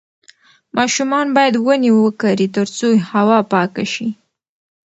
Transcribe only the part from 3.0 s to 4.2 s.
هوا پاکه شي.